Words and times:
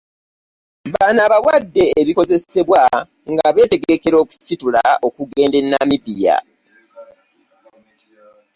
Bano 0.93 1.19
abawadde 1.27 1.83
ebikozesebwa 2.01 2.81
nga 3.31 3.47
beetegekera 3.55 4.15
okusitula 4.23 4.81
okugenda 5.07 5.55
e 5.61 5.63
Namibia 5.71 6.35